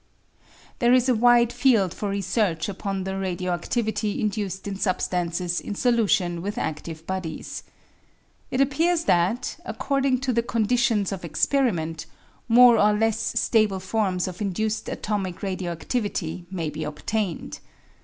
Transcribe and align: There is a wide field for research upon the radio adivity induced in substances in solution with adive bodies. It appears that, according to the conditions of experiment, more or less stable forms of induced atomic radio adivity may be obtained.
There 0.79 0.93
is 0.95 1.07
a 1.07 1.13
wide 1.13 1.53
field 1.53 1.93
for 1.93 2.09
research 2.09 2.67
upon 2.67 3.03
the 3.03 3.19
radio 3.19 3.55
adivity 3.55 4.19
induced 4.19 4.67
in 4.67 4.75
substances 4.75 5.59
in 5.61 5.75
solution 5.75 6.41
with 6.41 6.55
adive 6.55 7.05
bodies. 7.05 7.61
It 8.49 8.61
appears 8.61 9.03
that, 9.03 9.57
according 9.63 10.21
to 10.21 10.33
the 10.33 10.41
conditions 10.41 11.11
of 11.11 11.23
experiment, 11.23 12.07
more 12.47 12.79
or 12.79 12.93
less 12.93 13.39
stable 13.39 13.79
forms 13.79 14.27
of 14.27 14.41
induced 14.41 14.89
atomic 14.89 15.43
radio 15.43 15.75
adivity 15.75 16.45
may 16.49 16.71
be 16.71 16.83
obtained. 16.83 17.59